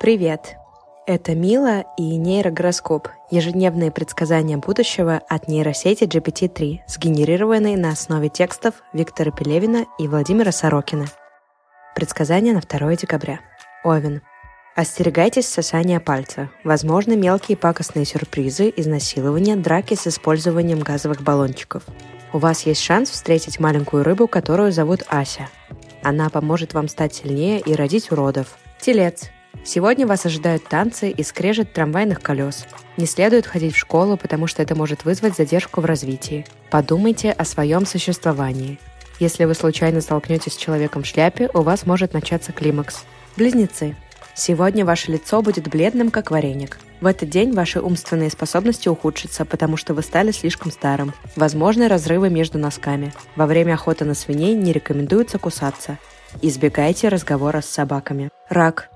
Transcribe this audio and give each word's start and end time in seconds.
Привет! 0.00 0.56
Это 1.06 1.34
Мила 1.34 1.84
и 1.98 2.16
нейрогороскоп– 2.16 3.08
ежедневные 3.30 3.90
предсказания 3.90 4.56
будущего 4.56 5.20
от 5.28 5.46
нейросети 5.46 6.04
GPT-3, 6.04 6.78
сгенерированные 6.86 7.76
на 7.76 7.90
основе 7.90 8.30
текстов 8.30 8.76
Виктора 8.94 9.30
Пелевина 9.30 9.84
и 9.98 10.08
Владимира 10.08 10.52
Сорокина. 10.52 11.04
Предсказание 11.94 12.54
на 12.54 12.62
2 12.62 12.96
декабря. 12.96 13.40
Овен. 13.84 14.22
Остерегайтесь 14.74 15.46
сосания 15.46 16.00
пальца. 16.00 16.48
Возможны 16.64 17.14
мелкие 17.14 17.58
пакостные 17.58 18.06
сюрпризы, 18.06 18.72
изнасилования, 18.74 19.56
драки 19.56 19.92
с 19.92 20.06
использованием 20.06 20.80
газовых 20.80 21.20
баллончиков. 21.20 21.82
У 22.32 22.38
вас 22.38 22.62
есть 22.62 22.80
шанс 22.80 23.10
встретить 23.10 23.60
маленькую 23.60 24.04
рыбу, 24.04 24.28
которую 24.28 24.72
зовут 24.72 25.02
Ася. 25.08 25.50
Она 26.02 26.30
поможет 26.30 26.72
вам 26.72 26.88
стать 26.88 27.14
сильнее 27.14 27.60
и 27.60 27.74
родить 27.74 28.10
уродов. 28.10 28.56
Телец. 28.80 29.30
Сегодня 29.64 30.06
вас 30.06 30.26
ожидают 30.26 30.66
танцы 30.66 31.10
и 31.10 31.22
скрежет 31.22 31.72
трамвайных 31.72 32.20
колес. 32.20 32.66
Не 32.96 33.06
следует 33.06 33.46
ходить 33.46 33.74
в 33.74 33.78
школу, 33.78 34.16
потому 34.16 34.46
что 34.46 34.62
это 34.62 34.74
может 34.74 35.04
вызвать 35.04 35.36
задержку 35.36 35.80
в 35.80 35.84
развитии. 35.84 36.46
Подумайте 36.70 37.30
о 37.32 37.44
своем 37.44 37.86
существовании. 37.86 38.78
Если 39.18 39.44
вы 39.44 39.54
случайно 39.54 40.00
столкнетесь 40.00 40.54
с 40.54 40.56
человеком 40.56 41.02
в 41.02 41.06
шляпе, 41.06 41.50
у 41.52 41.60
вас 41.60 41.84
может 41.84 42.14
начаться 42.14 42.52
климакс. 42.52 43.04
Близнецы. 43.36 43.96
Сегодня 44.34 44.86
ваше 44.86 45.12
лицо 45.12 45.42
будет 45.42 45.68
бледным, 45.68 46.10
как 46.10 46.30
вареник. 46.30 46.78
В 47.02 47.06
этот 47.06 47.28
день 47.28 47.52
ваши 47.52 47.80
умственные 47.80 48.30
способности 48.30 48.88
ухудшатся, 48.88 49.44
потому 49.44 49.76
что 49.76 49.92
вы 49.92 50.02
стали 50.02 50.30
слишком 50.30 50.70
старым. 50.70 51.12
Возможны 51.36 51.88
разрывы 51.88 52.30
между 52.30 52.58
носками. 52.58 53.12
Во 53.36 53.46
время 53.46 53.74
охоты 53.74 54.06
на 54.06 54.14
свиней 54.14 54.54
не 54.54 54.72
рекомендуется 54.72 55.38
кусаться. 55.38 55.98
Избегайте 56.40 57.08
разговора 57.08 57.60
с 57.60 57.66
собаками. 57.66 58.30
Рак. 58.48 58.88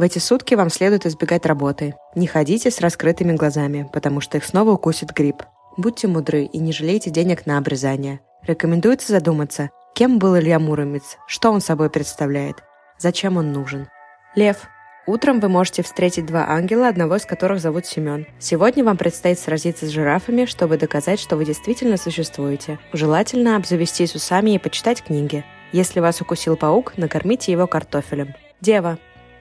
В 0.00 0.02
эти 0.02 0.18
сутки 0.18 0.54
вам 0.54 0.70
следует 0.70 1.04
избегать 1.04 1.44
работы. 1.44 1.94
Не 2.14 2.26
ходите 2.26 2.70
с 2.70 2.80
раскрытыми 2.80 3.34
глазами, 3.34 3.86
потому 3.92 4.22
что 4.22 4.38
их 4.38 4.46
снова 4.46 4.70
укусит 4.70 5.12
грипп. 5.12 5.42
Будьте 5.76 6.08
мудры 6.08 6.44
и 6.44 6.58
не 6.58 6.72
жалейте 6.72 7.10
денег 7.10 7.44
на 7.44 7.58
обрезание. 7.58 8.20
Рекомендуется 8.42 9.12
задуматься, 9.12 9.68
кем 9.94 10.18
был 10.18 10.38
Илья 10.38 10.58
Муромец, 10.58 11.18
что 11.26 11.50
он 11.50 11.60
собой 11.60 11.90
представляет, 11.90 12.64
зачем 12.96 13.36
он 13.36 13.52
нужен. 13.52 13.88
Лев. 14.34 14.68
Утром 15.06 15.38
вы 15.38 15.50
можете 15.50 15.82
встретить 15.82 16.24
два 16.24 16.48
ангела, 16.48 16.88
одного 16.88 17.16
из 17.16 17.26
которых 17.26 17.60
зовут 17.60 17.84
Семен. 17.84 18.26
Сегодня 18.38 18.82
вам 18.82 18.96
предстоит 18.96 19.38
сразиться 19.38 19.84
с 19.84 19.90
жирафами, 19.90 20.46
чтобы 20.46 20.78
доказать, 20.78 21.20
что 21.20 21.36
вы 21.36 21.44
действительно 21.44 21.98
существуете. 21.98 22.78
Желательно 22.94 23.54
обзавестись 23.54 24.14
усами 24.14 24.52
и 24.52 24.58
почитать 24.58 25.04
книги. 25.04 25.44
Если 25.72 26.00
вас 26.00 26.22
укусил 26.22 26.56
паук, 26.56 26.94
накормите 26.96 27.52
его 27.52 27.66
картофелем. 27.66 28.34
Дева. 28.62 28.98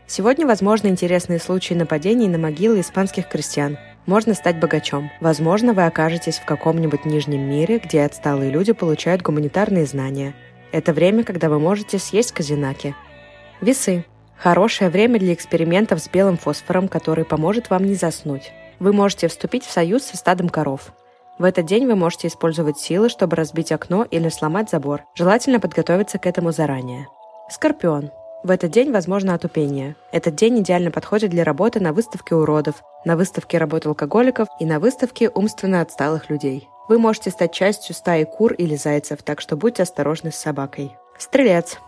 Сегодня 0.09 0.47
возможны 0.47 0.87
интересные 0.87 1.37
случаи 1.37 1.75
нападений 1.75 2.27
на 2.27 2.39
могилы 2.39 2.79
испанских 2.79 3.29
крестьян. 3.29 3.77
Можно 4.07 4.33
стать 4.33 4.59
богачом. 4.59 5.11
Возможно, 5.21 5.73
вы 5.73 5.85
окажетесь 5.85 6.39
в 6.39 6.45
каком-нибудь 6.45 7.05
нижнем 7.05 7.47
мире, 7.47 7.77
где 7.77 8.01
отсталые 8.01 8.49
люди 8.49 8.71
получают 8.71 9.21
гуманитарные 9.21 9.85
знания. 9.85 10.33
Это 10.71 10.93
время, 10.93 11.23
когда 11.23 11.47
вы 11.47 11.59
можете 11.59 11.99
съесть 11.99 12.31
казинаки. 12.31 12.95
Весы. 13.61 14.03
Хорошее 14.35 14.89
время 14.89 15.19
для 15.19 15.31
экспериментов 15.31 15.99
с 15.99 16.09
белым 16.09 16.37
фосфором, 16.37 16.87
который 16.87 17.23
поможет 17.23 17.69
вам 17.69 17.83
не 17.83 17.93
заснуть. 17.93 18.51
Вы 18.79 18.93
можете 18.93 19.27
вступить 19.27 19.63
в 19.63 19.71
союз 19.71 20.05
со 20.05 20.17
стадом 20.17 20.49
коров. 20.49 20.91
В 21.37 21.43
этот 21.43 21.67
день 21.67 21.85
вы 21.85 21.95
можете 21.95 22.29
использовать 22.29 22.79
силы, 22.79 23.09
чтобы 23.09 23.35
разбить 23.35 23.71
окно 23.71 24.07
или 24.09 24.29
сломать 24.29 24.71
забор. 24.71 25.03
Желательно 25.13 25.59
подготовиться 25.59 26.17
к 26.17 26.25
этому 26.25 26.51
заранее. 26.51 27.05
Скорпион. 27.51 28.09
В 28.41 28.51
этот 28.51 28.71
день 28.71 28.91
возможно 28.91 29.33
отупение. 29.33 29.97
Этот 30.13 30.35
день 30.35 30.61
идеально 30.61 30.91
подходит 30.91 31.29
для 31.29 31.43
работы 31.43 31.81
на 31.81 31.91
выставке 31.91 32.35
уродов, 32.35 32.83
на 33.03 33.17
выставке 33.17 33.57
работы 33.57 33.89
алкоголиков 33.89 34.47
и 34.61 34.65
на 34.65 34.79
выставке 34.79 35.29
умственно 35.29 35.81
отсталых 35.81 36.29
людей. 36.29 36.69
Вы 36.87 36.99
можете 36.99 37.31
стать 37.31 37.51
частью 37.51 37.93
стаи 37.93 38.23
кур 38.23 38.53
или 38.53 38.75
зайцев, 38.75 39.23
так 39.23 39.41
что 39.41 39.57
будьте 39.57 39.83
осторожны 39.83 40.31
с 40.31 40.37
собакой. 40.37 40.95
Стрелец. 41.17 41.79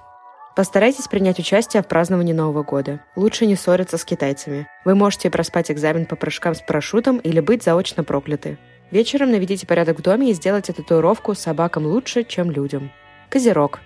Постарайтесь 0.53 1.07
принять 1.07 1.39
участие 1.39 1.81
в 1.81 1.87
праздновании 1.87 2.33
Нового 2.33 2.63
года. 2.63 2.99
Лучше 3.15 3.45
не 3.45 3.55
ссориться 3.55 3.97
с 3.97 4.03
китайцами. 4.03 4.67
Вы 4.83 4.95
можете 4.95 5.29
проспать 5.29 5.71
экзамен 5.71 6.05
по 6.05 6.17
прыжкам 6.17 6.53
с 6.53 6.61
парашютом 6.61 7.17
или 7.19 7.39
быть 7.39 7.63
заочно 7.63 8.03
прокляты. 8.03 8.57
Вечером 8.91 9.31
наведите 9.31 9.65
порядок 9.65 9.99
в 9.99 10.01
доме 10.01 10.31
и 10.31 10.33
сделайте 10.33 10.73
татуировку 10.73 11.33
собакам 11.33 11.85
лучше, 11.85 12.25
чем 12.25 12.51
людям. 12.51 12.91
Козерог. 13.29 13.79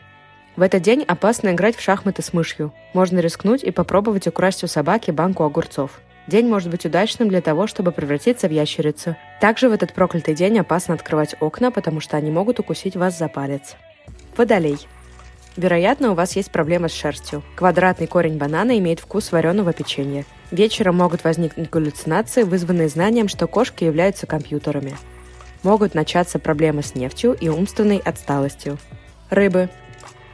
В 0.56 0.62
этот 0.62 0.82
день 0.82 1.04
опасно 1.04 1.50
играть 1.50 1.76
в 1.76 1.82
шахматы 1.82 2.22
с 2.22 2.32
мышью. 2.32 2.74
Можно 2.94 3.20
рискнуть 3.20 3.64
и 3.64 3.72
попробовать 3.72 4.28
украсть 4.28 4.64
у 4.64 4.68
собаки 4.68 5.12
банку 5.12 5.44
огурцов. 5.44 6.00
День 6.28 6.48
может 6.48 6.70
быть 6.72 6.86
удачным 6.86 7.28
для 7.28 7.42
того, 7.42 7.68
чтобы 7.68 7.92
превратиться 7.92 8.48
в 8.48 8.52
ящерицу. 8.52 9.16
Также 9.42 9.70
в 9.70 9.74
этот 9.74 9.94
проклятый 9.94 10.34
день 10.34 10.58
опасно 10.58 10.94
открывать 10.94 11.36
окна, 11.40 11.72
потому 11.72 12.00
что 12.00 12.18
они 12.18 12.32
могут 12.32 12.60
укусить 12.60 12.96
вас 12.96 13.18
за 13.18 13.28
палец. 13.28 13.76
Водолей. 14.38 14.78
Вероятно, 15.58 16.12
у 16.12 16.16
вас 16.16 16.36
есть 16.36 16.52
проблемы 16.52 16.90
с 16.90 16.94
шерстью. 16.94 17.44
Квадратный 17.56 18.08
корень 18.08 18.38
банана 18.38 18.78
имеет 18.78 19.00
вкус 19.00 19.32
вареного 19.32 19.72
печенья. 19.72 20.26
Вечером 20.52 20.98
могут 20.98 21.24
возникнуть 21.24 21.70
галлюцинации, 21.70 22.44
вызванные 22.44 22.90
знанием, 22.90 23.28
что 23.28 23.48
кошки 23.48 23.84
являются 23.84 24.26
компьютерами. 24.26 24.96
Могут 25.64 25.96
начаться 25.96 26.40
проблемы 26.40 26.82
с 26.82 26.96
нефтью 26.96 27.34
и 27.34 27.50
умственной 27.50 27.98
отсталостью. 27.98 28.78
Рыбы. 29.30 29.70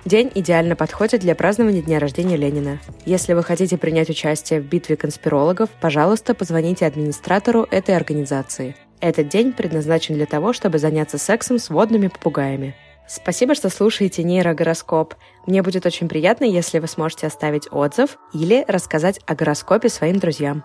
День 0.03 0.31
идеально 0.33 0.75
подходит 0.75 1.21
для 1.21 1.35
празднования 1.35 1.83
дня 1.83 1.99
рождения 1.99 2.35
Ленина. 2.35 2.79
Если 3.05 3.33
вы 3.33 3.43
хотите 3.43 3.77
принять 3.77 4.09
участие 4.09 4.59
в 4.59 4.65
битве 4.65 4.97
конспирологов, 4.97 5.69
пожалуйста, 5.79 6.33
позвоните 6.33 6.87
администратору 6.87 7.67
этой 7.69 7.95
организации. 7.95 8.75
Этот 8.99 9.29
день 9.29 9.53
предназначен 9.53 10.15
для 10.15 10.25
того, 10.25 10.53
чтобы 10.53 10.79
заняться 10.79 11.19
сексом 11.19 11.59
с 11.59 11.69
водными 11.69 12.07
попугаями. 12.07 12.75
Спасибо, 13.07 13.53
что 13.53 13.69
слушаете 13.69 14.23
нейрогороскоп. 14.23 15.15
Мне 15.45 15.61
будет 15.61 15.85
очень 15.85 16.07
приятно, 16.07 16.45
если 16.45 16.79
вы 16.79 16.87
сможете 16.87 17.27
оставить 17.27 17.67
отзыв 17.71 18.17
или 18.33 18.65
рассказать 18.67 19.19
о 19.27 19.35
гороскопе 19.35 19.89
своим 19.89 20.17
друзьям. 20.17 20.63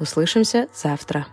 Услышимся 0.00 0.66
завтра. 0.74 1.26